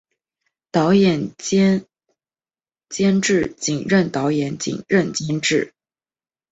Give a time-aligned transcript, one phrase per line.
[0.71, 1.85] 导演兼
[2.89, 5.75] 监制仅任导演仅任监制